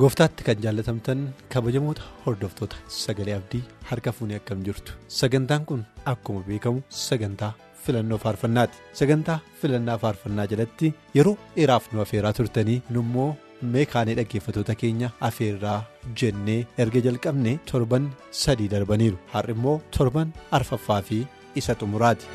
Gooftaatti 0.00 0.44
kan 0.46 0.58
jaallatamtan 0.64 1.20
kabajamoota 1.52 2.02
hordoftoota 2.26 2.76
sagalee 3.02 3.36
abdii 3.38 3.62
harka 3.90 4.12
fuunee 4.12 4.36
akkam 4.40 4.64
jirtu. 4.66 4.92
Sagantaan 5.08 5.64
kun 5.66 5.84
akkuma 6.12 6.42
beekamu 6.48 6.82
sagantaa 6.88 7.52
filannoo 7.84 8.18
faarfannaati. 8.24 8.78
Sagantaa 9.00 9.38
filannaa 9.62 9.98
faarfannaa 10.04 10.46
jalatti 10.52 10.92
yeroo 11.14 11.36
dheeraaf 11.56 11.88
nu 11.92 12.00
afeeraa 12.04 12.32
turtanii 12.40 12.82
nummoo 12.90 13.30
meekaanii 13.76 14.18
dhaggeeffatoota 14.20 14.74
keenya 14.82 15.10
afeerraa 15.30 15.78
jennee 16.22 16.60
erga 16.84 17.00
jalqabne 17.08 17.58
torban 17.72 18.10
sadii 18.42 18.68
darbaniiru. 18.74 19.18
Har'a 19.32 19.56
immoo 19.56 19.80
torban 19.98 20.34
arfaffaa 20.60 21.00
fi 21.10 21.24
isa 21.62 21.74
xumuraati. 21.74 22.26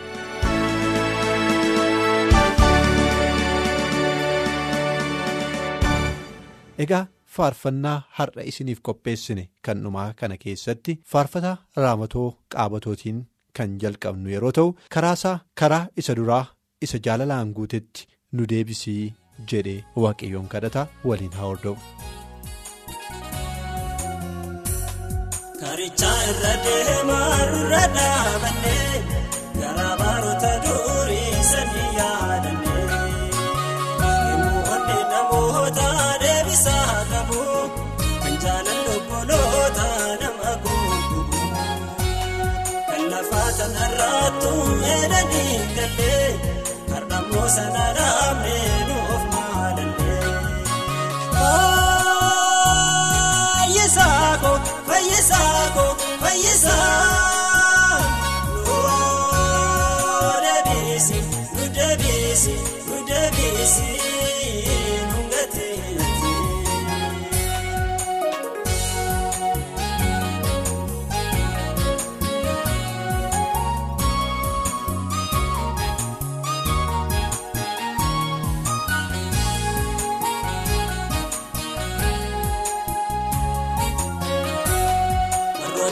egaa 6.83 7.05
faarfannaa 7.35 7.97
har'a 8.19 8.43
isiniif 8.51 8.79
qopheessine 8.89 9.43
kan 9.67 9.83
dhumaa 9.83 10.07
kana 10.21 10.37
keessatti 10.43 10.97
faarfataa 11.13 11.55
raamatoo 11.83 12.27
qaabatootiin 12.55 13.19
kan 13.59 13.77
jalqabnu 13.83 14.29
yeroo 14.35 14.51
ta'u 14.59 14.69
karaasaa 14.95 15.35
karaa 15.63 15.83
isa 16.03 16.15
duraa 16.21 16.45
isa 16.87 16.97
jaalalaan 17.09 17.53
guutetti 17.59 18.07
nu 18.37 18.45
deebisii 18.53 19.03
jedhee 19.53 19.79
waaqayyoon 20.05 20.47
kadhata 20.55 20.87
waliin 21.11 21.33
haa 21.39 21.47
hordofu. 21.52 21.85
Karichaa 25.61 26.17
irra 26.31 26.53
deemaa 26.65 27.33
irra 27.45 27.81
dhaabannee 27.95 29.02
garaa 29.59 29.93
baroota 30.02 30.41
eelanii 45.02 45.57
gallee 45.75 46.27
har'ammoo 46.94 47.47
sana 47.57 47.85
dhaabnee 47.97 48.77
nuuf 48.89 49.23
maalallee. 49.33 50.19
Fayyisaako 53.53 54.52
fayyisaako 54.87 55.83
fayyisaa 55.87 55.90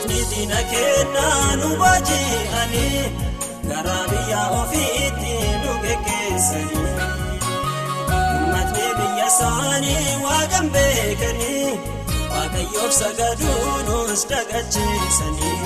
Warrootni 0.00 0.20
diina 0.30 0.60
kennaa 0.70 1.56
nu 1.60 1.68
baaji'anii 1.80 3.00
garaa 3.68 4.04
biyya 4.10 4.42
ofiitti 4.60 5.34
nu 5.62 5.72
geggeessanii. 5.82 6.94
Uummatni 8.18 8.86
biyya 8.98 9.26
isaanii 9.32 10.06
waaqan 10.24 10.66
beekanii 10.76 11.72
waaqayyoof 12.32 12.92
sagaduu 13.00 13.74
nus 13.88 14.22
dagachiisanii. 14.30 15.58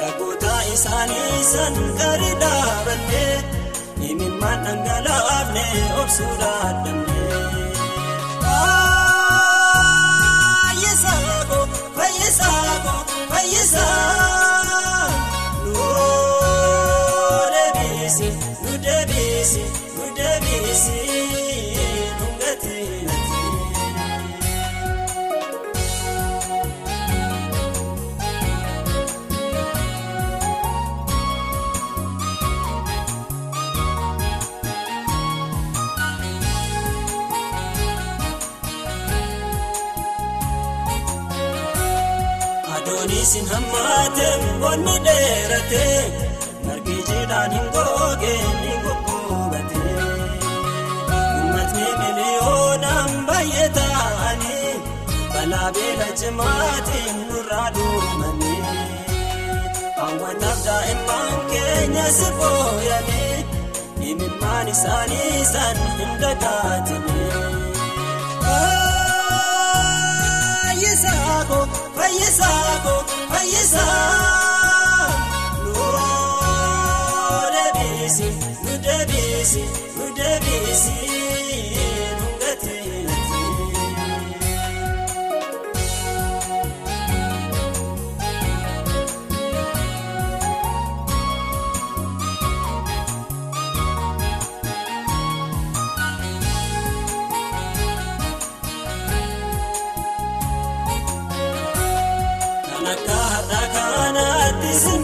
Lagoota 0.00 0.54
isaanii 0.74 1.40
san 1.52 1.74
gadi 2.02 2.30
dhaabannee 2.42 3.36
imimmaan 4.10 4.60
dhangalaafne 4.66 5.64
obsuu 6.02 6.34
dadhabnee. 6.42 7.19
Adoonisin 43.10 43.46
hammaatee 43.48 44.34
onni 44.70 44.94
dheeratee 45.04 45.96
margi 46.66 46.94
jiidhaan 47.08 47.50
hin 47.56 47.66
googee 47.74 48.42
ni 48.60 48.74
goggogatee. 48.84 50.04
Uummatni 51.16 51.88
miliyoonaan 52.02 53.10
baay'ee 53.26 53.68
ta'anii 53.78 54.74
balaa 55.34 55.72
beela 55.78 56.08
cimaatiin 56.22 57.18
nurraa 57.32 57.68
duumanii. 57.74 58.62
Hawwataaf 60.00 60.64
daa'imman 60.66 61.34
keenya 61.50 62.06
si 62.18 62.28
fooyyanii 62.38 63.44
imimmaan 64.12 64.68
isaanii 64.76 65.44
san 65.52 65.76
hin 65.98 66.14
dagaatanii. 66.22 67.18
Fayyisaako 72.10 72.94
fayyisaako 73.32 73.32
fayyisaa 73.32 75.08
nuu 75.64 75.90
deebiisi 77.54 78.26
nu 78.64 78.72
deebiisi 78.84 79.62
nu 79.96 80.04
deebiisi 80.16 80.94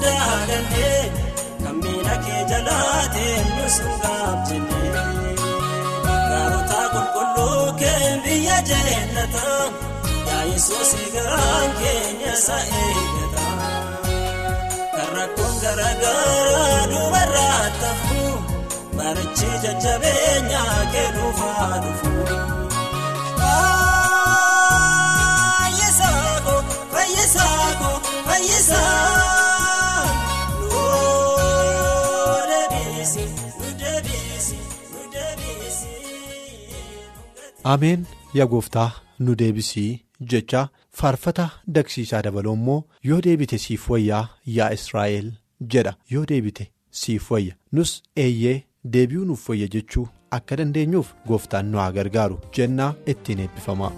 sin 0.06 0.14
daagannee 0.14 1.02
kan 1.64 1.74
miila 1.82 2.14
kee 2.24 2.42
jalaateen 2.50 3.46
nu 3.56 3.64
sun 3.76 3.94
gaabjennee. 4.02 5.34
Gaarota 6.30 6.80
qulqulluu 6.92 7.72
kee 7.80 8.08
biyya 8.24 8.58
jeellata 8.68 9.46
yaa 10.28 10.42
Yesuus 10.52 10.90
garaan 11.14 11.70
keenya 11.80 12.32
isa 12.38 12.58
eeggata. 12.82 13.46
Kan 14.96 15.08
rakkoon 15.16 15.54
garaagaraa 15.62 16.80
dubarraa 16.92 17.64
tafu 17.80 18.22
marichi 18.96 19.50
jajjabeenya 19.62 20.62
kee 20.92 21.08
dhuunfaa 21.16 21.74
dhufu. 21.82 22.10
Fayyisaako 25.58 26.54
fayyisaako 26.94 27.90
fayyisaa 28.26 29.05
nuu 29.05 29.05
ameen 37.72 38.04
yaa 38.38 38.46
gooftaa 38.52 38.90
nu 39.24 39.34
deebisii 39.42 39.90
jecha 40.32 40.62
faarfata 41.00 41.46
dagsiisaa 41.78 42.22
dabaloo 42.26 42.54
immoo 42.58 42.80
yoo 43.10 43.20
deebite 43.26 43.58
siif 43.64 43.88
wayyaa 43.94 44.24
yaa 44.56 44.70
israa'el 44.78 45.30
jedha 45.74 45.94
yoo 46.14 46.24
deebite 46.32 46.64
siif 47.00 47.30
wayya 47.36 47.54
nus 47.78 47.94
eeyyee 48.26 48.58
deebi'uu 48.96 49.24
nuuf 49.30 49.48
wayya 49.52 49.68
jechuu 49.76 50.06
akka 50.38 50.56
dandeenyuuf 50.62 51.12
gooftaan 51.32 51.66
nu 51.72 51.78
haa 51.84 51.92
gargaaru 51.98 52.38
jennaa 52.58 52.94
ittiin 53.14 53.38
eebbifama. 53.46 53.92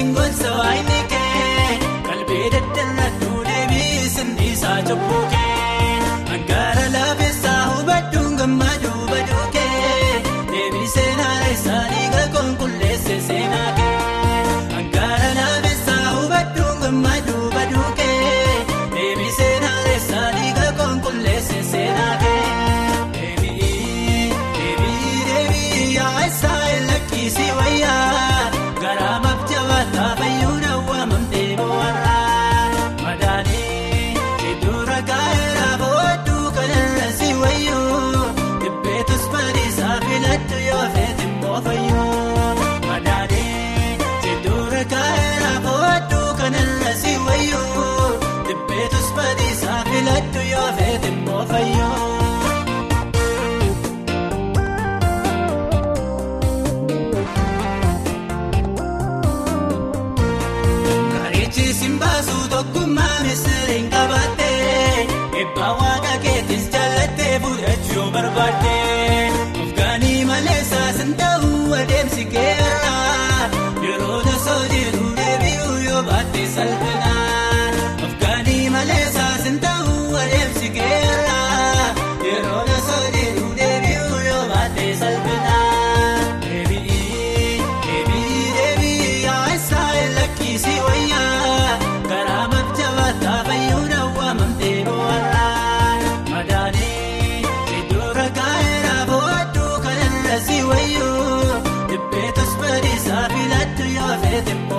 Singoon 0.00 0.32
sabaa 0.40 0.68
inni 0.80 1.00
kee 1.12 1.72
kalbee 2.06 2.46
daddaladuu 2.54 3.40
deebii 3.48 4.08
sindiisaa 4.14 4.78
jobboo 4.90 5.24
kee. 5.34 5.49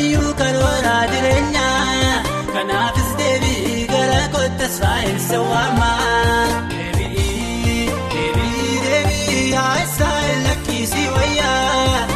Waaqayyuu 0.00 0.32
karoora 0.40 0.92
jireenya 1.12 1.64
kanaafis 2.52 3.10
deebii 3.18 3.86
gara 3.90 4.20
kotta 4.34 4.64
Israa'el 4.70 5.18
sawwaama. 5.28 5.90
Deebii 6.70 7.84
deebii 8.84 9.52
haa 9.58 9.74
Israa'el 9.84 10.40
lakkiisii 10.46 11.08
wayyaa. 11.16 12.09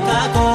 Kata 0.00 0.32
kau 0.32 0.49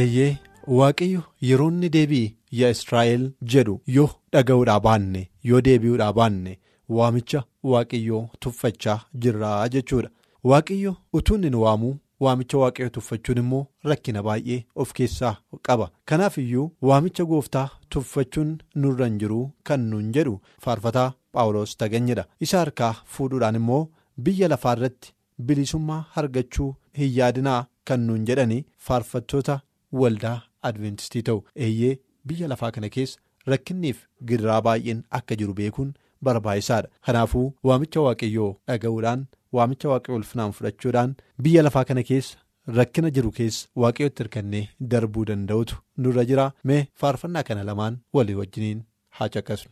eeyyee 0.00 0.36
waaqayyo 0.78 1.22
yeroo 1.48 1.70
inni 1.72 1.88
deebi'i 1.96 2.34
yaa 2.60 2.70
israa'el 2.76 3.24
jedhu 3.54 3.74
yoo 3.96 4.08
dhaga'uudhaa 4.32 4.80
baanne 4.86 5.22
yoo 5.50 5.60
deebi'uudhaa 5.68 6.12
baanne 6.18 6.52
waamicha 6.98 7.40
waaqayyoo 7.72 8.22
tuffachaa 8.42 8.98
jirraa 9.22 9.68
jechuudha. 9.74 10.10
Waaqayyo 10.50 10.92
utuu 11.18 11.34
inni 11.38 11.50
nu 11.54 11.62
waamuu 11.64 11.94
waamicha 12.24 12.58
waaqayyo 12.62 12.90
tuffachuun 12.96 13.38
immoo 13.42 13.64
rakkina 13.90 14.22
baay'ee 14.28 14.60
of 14.82 14.92
keessaa 14.98 15.34
qaba. 15.66 15.90
Kanaaf 16.08 16.38
iyyuu 16.44 16.70
waamicha 16.90 17.24
gooftaa 17.30 17.68
tuffachuun 17.94 18.52
nurra 18.84 19.06
hin 19.10 19.18
jiru 19.22 19.40
kan 19.70 19.80
nuun 19.90 20.12
jedhu 20.16 20.38
faarfataa 20.66 21.12
paawuloos 21.32 21.76
taganyidha 21.82 22.24
isa 22.46 22.58
harkaa 22.62 22.94
fuudhuudhaan 23.16 23.54
immoo 23.60 23.82
biyya 24.24 24.48
lafaa 24.52 24.72
irratti 24.78 25.12
bilisummaa 25.46 26.04
argachuu 26.22 26.70
hin 26.98 27.12
yaadinaa 27.18 27.60
kan 27.90 28.00
nuun 28.08 28.24
jedhani 28.30 28.64
faarfattoota 28.88 29.60
waldaa 30.00 30.38
adventistii 30.70 31.22
ta'u. 31.28 31.44
Eeyyee 31.66 31.98
biyya 32.26 32.48
lafaa 32.52 32.70
kana 32.76 32.88
keessa 32.96 33.20
rakkinniif 33.52 34.04
gidiraa 34.30 34.60
baay'een 34.68 35.02
akka 35.18 35.36
jiru 35.40 35.54
beekuun 35.60 35.94
barbaachisaadha. 36.28 36.88
Kanaafuu 37.06 37.46
waamicha 37.70 38.00
waaqayyoo 38.06 38.50
dhaga'uudhaan 38.68 39.26
waamicha 39.58 39.88
waaqayyoo 39.94 40.18
ulfinaan 40.22 40.52
fudhachuudhaan 40.58 41.16
biyya 41.46 41.62
lafaa 41.68 41.84
kana 41.90 42.02
keessa 42.10 42.38
rakkina 42.78 43.10
jiru 43.18 43.30
keessa 43.40 43.68
waaqayyootti 43.84 44.22
hirkannee 44.24 44.64
darbuu 44.94 45.24
danda'utu 45.32 45.82
nurra 46.06 46.24
jira. 46.32 46.50
Mee 46.64 46.82
faarfannaa 47.04 47.42
kana 47.50 47.64
lamaan 47.72 48.00
walii 48.18 48.38
wajjiniin 48.42 48.84
haa 49.20 49.28
caqasnu. 49.38 49.70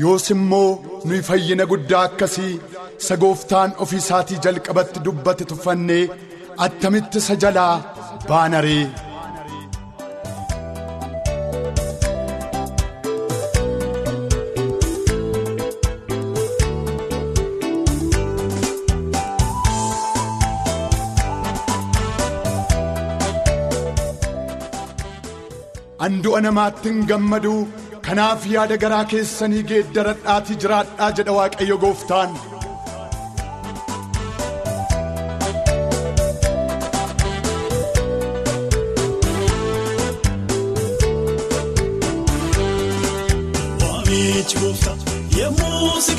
yoos 0.00 0.26
immoo 0.34 0.68
nuyi 1.08 1.22
fayyina 1.28 1.64
guddaa 1.72 2.02
akkasii 2.08 2.52
isa 3.00 3.16
gooftaan 3.24 3.70
ofii 3.84 4.00
isaatii 4.04 4.38
jalqabatti 4.46 5.04
dubbate 5.08 5.44
tuffannee 5.52 6.02
attamitti 6.66 7.18
isa 7.24 7.34
jalaa 7.44 7.74
baanaree. 8.28 8.84
Andu'a 26.06 26.40
namaatti 26.46 26.90
hin 26.92 27.00
gammadu 27.10 27.52
kanaaf 28.08 28.44
yaada 28.54 28.76
garaa 28.84 29.04
keessanii 29.12 29.62
geeddaradhaatii 29.72 30.58
jiraadhaa 30.64 31.10
jedha 31.20 31.36
waaqayyo 31.38 31.78
gooftaan. 31.86 32.36
Waamichi 44.58 44.64
gooftaa 44.64 44.96
yemmuu 45.38 46.00
si 46.00 46.14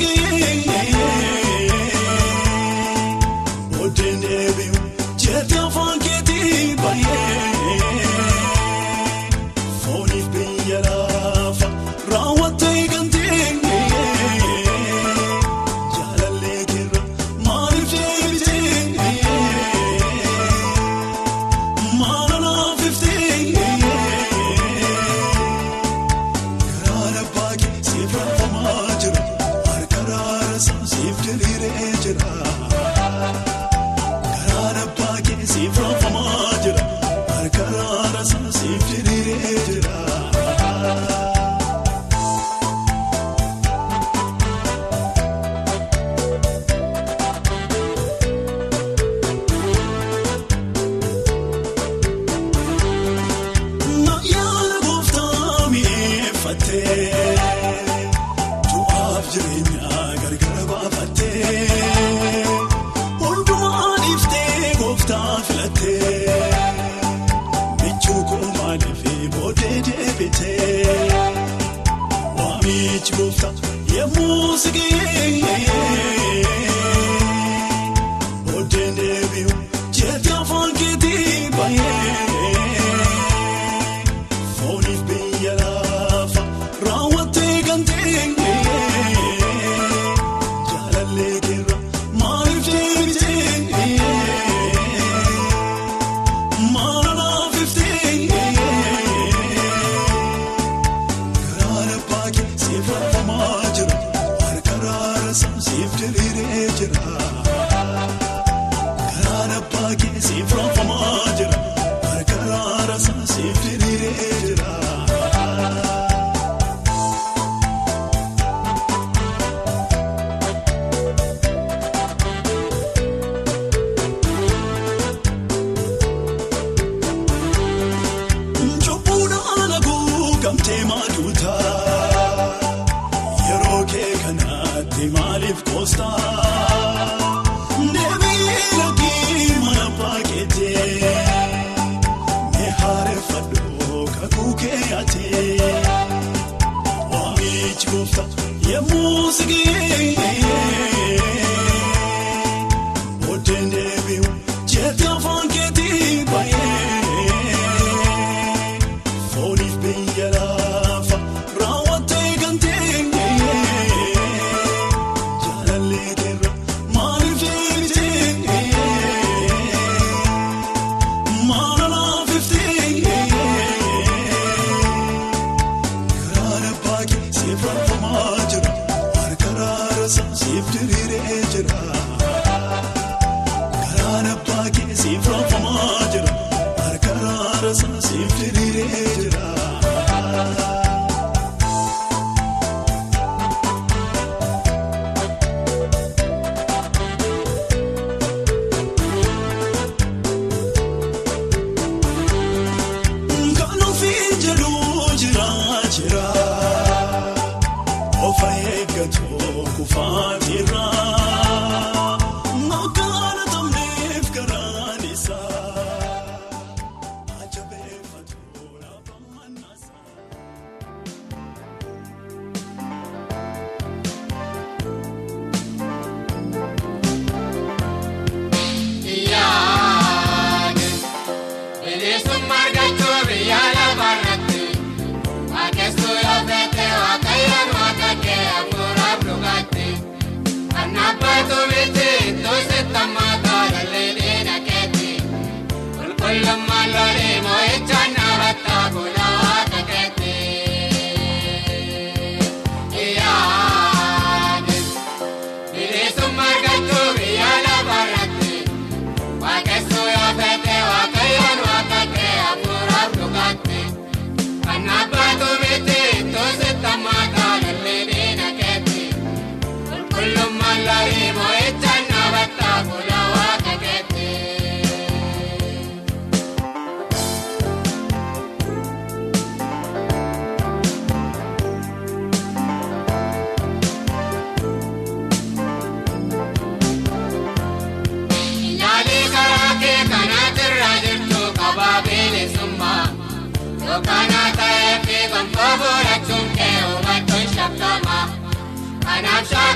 hoy 246.30 246.40
la 246.40 246.56
mataremos 246.56 247.56
hecha 247.74 247.99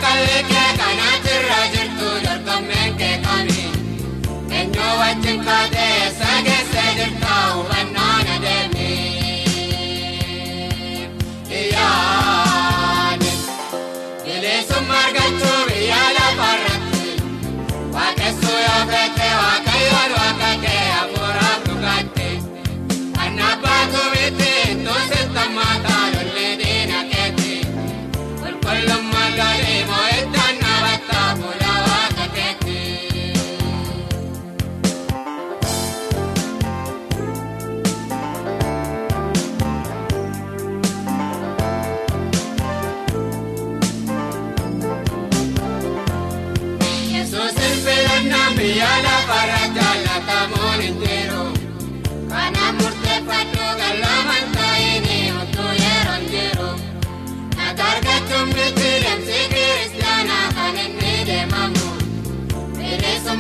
Acá 0.04 0.16
de 0.16 0.44
que 0.44 0.53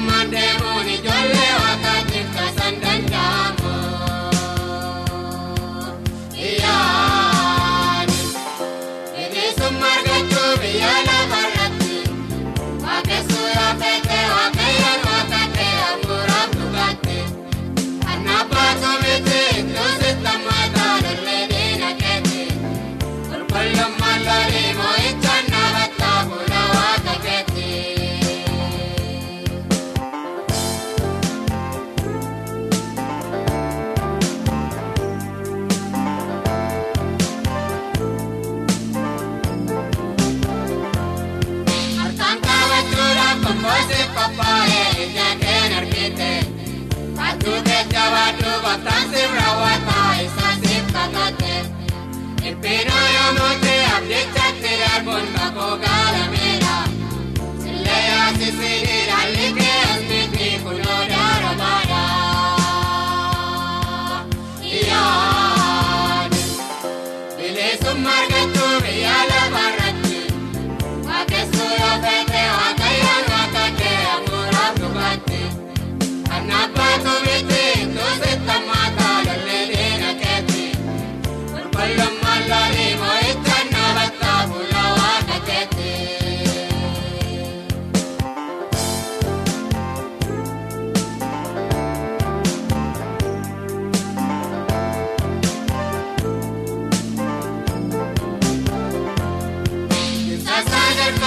Mother. 0.06 0.43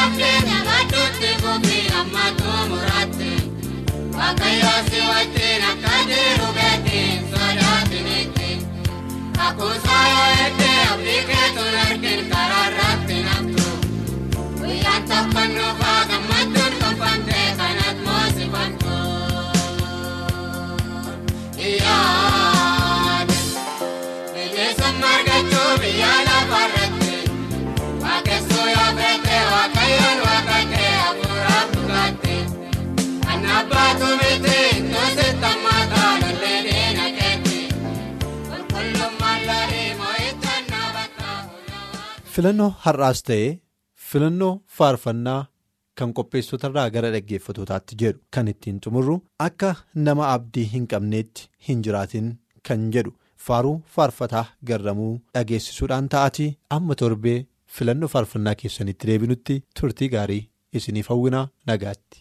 Wakenya 0.07 0.59
batutte 0.67 1.29
kufiira 1.43 1.99
matuumu 2.13 2.77
ratte 2.89 3.31
Waaqayyoosi 4.17 4.99
wajjina 5.09 5.69
kajiru 5.83 6.47
beetiin 6.57 7.19
sodaatinitti 7.31 8.49
Kakuusaa 9.37 10.05
yoo 10.13 10.29
eebbee 10.43 10.79
Afriikeetu 10.93 11.63
nargin 11.75 12.21
karaa. 12.31 12.66
filannoo 42.33 42.71
har'aas 42.85 43.19
ta'ee 43.29 43.49
filannoo 44.09 44.53
faarfannaa 44.77 45.41
kan 45.99 46.09
qopheessotarraa 46.17 46.87
gara 46.95 47.09
dhaggeeffatootaatti 47.15 47.97
jedhu 48.01 48.19
kan 48.37 48.47
ittiin 48.53 48.79
xumurru 48.85 49.15
akka 49.47 49.71
nama 50.07 50.27
abdii 50.35 50.67
hin 50.73 50.85
qabneetti 50.93 51.47
hin 51.69 51.81
jiraatin 51.87 52.27
kan 52.69 52.85
jedhu 52.97 53.13
faaruu 53.47 53.75
faarfataa 53.95 54.45
garramuu 54.71 55.13
dhageessisuudhaan 55.37 56.09
ta'atii 56.15 56.49
amma 56.77 56.95
torbee 57.03 57.37
filannoo 57.77 58.11
faarfannaa 58.15 58.55
keessanitti 58.63 59.07
deebinutti 59.11 59.59
turtii 59.81 60.09
gaarii 60.15 60.43
isinii 60.79 61.03
hawwinaa 61.09 61.45
nagaatti. 61.71 62.17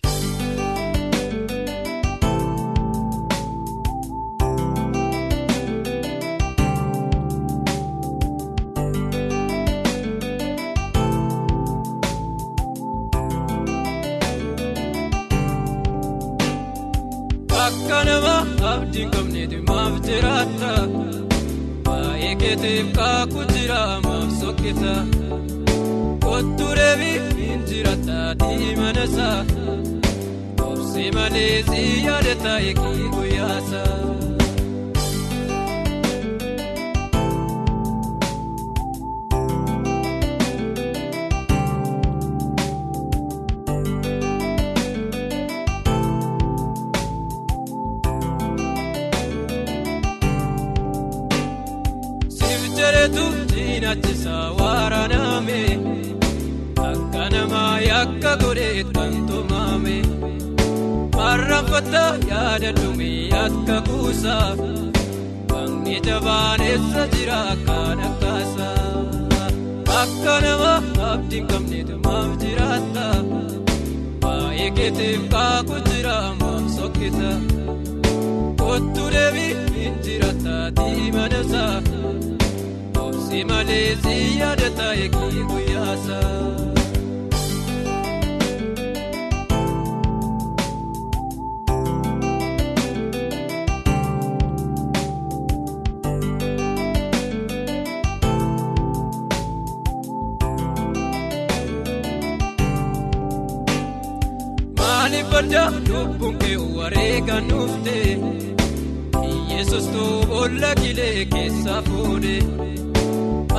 Naachisaa 53.07 54.51
waraaname 54.59 55.61
akka 56.87 57.25
namaa 57.35 57.75
yakka 57.81 58.33
godhee 58.41 58.83
kan 58.95 59.13
tumame 59.29 59.95
marraanfata 61.17 62.03
yaada 62.31 62.73
dhumee 62.79 63.31
akka 63.43 63.77
kuusaa 63.89 64.49
bangee 65.53 66.01
jabaan 66.07 66.61
eessa 66.71 67.05
jira 67.15 67.39
kan 67.69 68.03
akkaasa 68.09 68.71
akka 70.01 70.35
namaa 70.47 70.79
abdiin 71.13 71.47
qabneetu 71.53 71.95
maaf 72.07 72.33
jiraata 72.43 73.07
baay'ee 74.25 74.71
keetiif 74.81 75.23
kaakuu 75.37 75.85
jira 75.91 76.17
maaf 76.43 76.67
sokkita 76.79 77.31
kottu 78.65 79.05
deebii 79.17 79.53
hin 79.79 79.95
jiraata 80.09 80.57
diimana 80.81 81.41
isaa. 81.47 81.77
Si 83.27 83.39
malee 83.51 83.91
si 84.03 84.15
yaadata 84.41 84.87
eegi 85.03 85.43
guyyaasa. 85.51 86.19
Maaliif 104.79 105.33
adda 105.41 105.63
lubbuun 105.89 106.35
kee 106.43 106.57
wareega 106.79 107.37
nuufte 107.49 107.97
Yesus 109.53 109.87
boolla 110.31 110.71
kilee 110.83 111.25
keessa 111.35 111.75
fuudhe. 111.89 112.37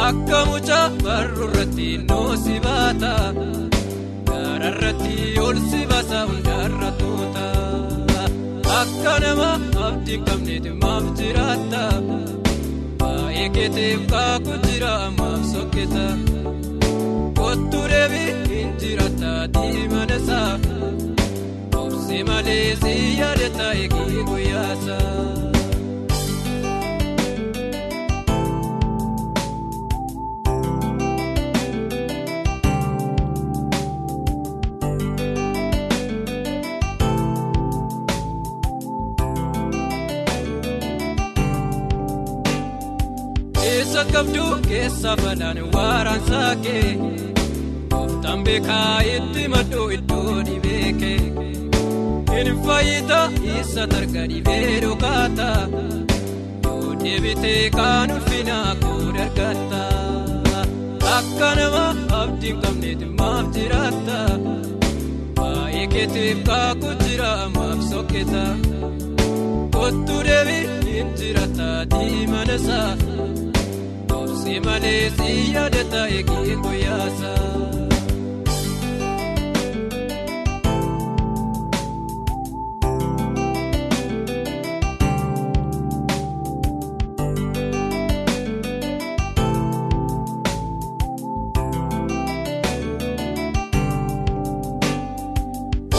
Akka 0.05 0.39
mucaa 0.49 0.85
barruu 1.03 1.47
irratti 1.49 1.87
noosi 2.09 2.55
baata. 2.65 3.11
Gaara 4.29 4.69
irratti 4.71 5.15
ol 5.45 5.57
si 5.69 5.81
baasa 5.91 6.19
hundarra 6.29 6.89
tuuta. 6.99 7.45
Akka 8.79 9.13
nama 9.23 9.49
abdiin 9.87 10.21
qabneeti 10.27 10.71
maaf 10.83 11.05
jiraata. 11.19 11.83
Baay'ee 13.01 13.49
keetiif 13.57 14.01
kaakuu 14.13 14.59
jira 14.67 14.93
maaf 15.19 15.41
sokkita 15.53 16.05
kottu 17.39 17.81
deebii 17.93 18.31
hin 18.53 18.71
jiraata 18.83 19.33
diimana 19.57 20.15
isaa 20.21 20.53
obsi 21.83 22.23
malee 22.29 22.65
si 22.83 22.93
yaadata 23.21 23.67
eegi 23.83 24.23
guyyaasa. 24.29 24.97
Keessa 43.97 44.11
qabdu 44.13 44.43
keessa 44.69 45.11
balaan 45.21 45.57
waaraan 45.73 46.21
saakee 46.29 46.89
gooftaan 47.91 48.43
beekaa 48.45 48.99
itti 49.15 49.43
maddu 49.53 49.83
iddoo 49.95 50.33
dhibeekee 50.47 51.19
hin 52.33 52.49
fayyita 52.65 53.19
isa 53.55 53.87
targa 53.93 54.23
dhibee 54.31 54.81
dhokaata 54.83 55.49
yoo 56.65 56.93
deebitee 57.03 57.63
kaan 57.77 58.11
ulfinaa 58.17 58.75
koo 58.83 59.01
dargatta 59.17 59.81
akka 61.15 61.49
nama 61.61 61.85
abdiin 62.21 62.61
qabneeti 62.63 63.05
maaf 63.19 63.45
jiraata 63.57 64.19
baay'ee 65.41 65.87
keetiif 65.95 66.45
kaakuu 66.51 66.93
jira 67.03 67.33
maaf 67.57 67.81
sokkita 67.91 68.45
kottu 69.77 70.15
deebii 70.29 70.63
hin 70.93 71.13
jiraata 71.21 71.69
diimana 71.95 72.55
isaa. 72.61 73.46
Si 74.47 74.59
malee 74.65 75.09
si 75.17 75.29
yaadata 75.53 76.01
eegi 76.17 76.55
guyyaasa. 76.63 77.31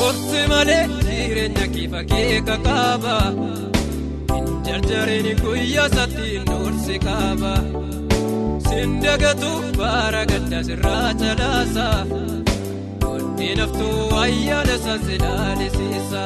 Obsi 0.06 0.40
malee 0.50 0.84
jireenya 1.04 1.66
kiifa 1.74 2.00
keeka 2.10 2.56
kaaba. 2.66 3.14
Jarjareen 4.66 5.28
guyyaa 5.42 5.88
satti 5.96 6.28
noorsi 6.48 6.96
kaaba. 7.06 7.52
Sindagatu 8.68 9.50
baara 9.78 10.22
gadda 10.30 10.58
sirraa 10.68 11.10
calaasa. 11.20 11.86
Wanti 13.04 13.48
naftuu 13.58 14.00
ayyaana 14.22 14.74
isaas 14.78 15.06
ilaalisiisa. 15.16 16.24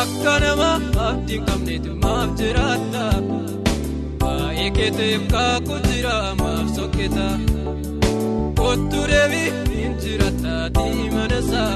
Akka 0.00 0.34
nama 0.44 0.70
abdiin 1.08 1.42
qabneetu 1.48 1.92
maaf 2.04 2.30
jiraata. 2.40 3.04
Baay'ee 4.22 4.70
keetiif 4.78 5.22
kaakuu 5.34 5.80
jira 5.88 6.16
maaf 6.42 6.66
sokkita. 6.78 7.28
Kottu 8.60 9.00
deebii 9.12 9.50
hin 9.78 9.94
jiraata 10.04 10.54
diimana 10.78 11.38
isaa. 11.44 11.74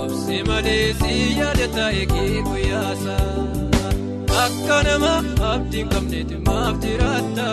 Obsi 0.00 0.38
malee 0.50 0.86
si 1.00 1.14
yaadata 1.40 1.84
eegi 2.00 2.26
guyyaasa. 2.48 3.16
Akka 4.32 4.76
nama 4.86 5.12
abdiin 5.52 5.88
qabneetu 5.92 6.36
maaf 6.46 6.76
jiraata. 6.84 7.46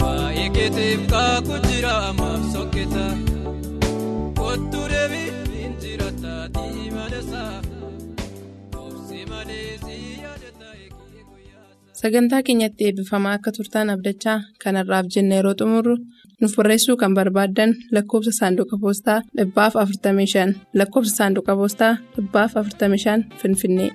Baay'ee 0.00 0.48
keetiif 0.56 1.00
kaakuu 1.12 1.58
jira 1.68 1.94
maaf 2.18 2.42
sokkita. 2.54 3.04
Kottu 4.40 4.80
deebii 4.92 5.28
hin 5.60 5.72
jiraata 5.82 6.34
diimana 6.56 7.18
isaa. 7.22 7.54
Obsi 8.82 9.20
malee 9.30 9.70
si 9.84 9.96
yaadata 10.24 10.66
eegi 10.82 11.22
guyyaasa. 11.30 12.00
Sagantaa 12.00 12.42
keenyatti 12.46 12.82
eebbifamaa 12.88 13.34
akka 13.38 13.50
turtaan 13.56 13.90
abdachaa 13.94 14.38
kanarraaf 14.64 15.06
jenna 15.14 15.34
yeroo 15.40 15.54
xumurru 15.60 15.96
nuuf 16.40 16.54
barreessuu 16.58 16.96
kan 17.02 17.14
barbaaddan 17.18 17.74
lakkoofsa 17.94 18.32
saanduqa 18.40 18.76
poostaa 18.84 19.20
dhibbaaf 19.36 19.74
45 19.84 20.54
lakkoofsa 20.80 21.14
saanduqa 21.20 21.52
poostaa 21.60 21.92
dhibbaaf 22.16 22.52
45 22.62 23.42
finfinnee. 23.42 23.90